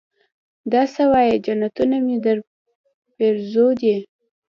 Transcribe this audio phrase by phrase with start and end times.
[0.71, 3.95] دا سه وايې جنتونه مې درپېرزو دي.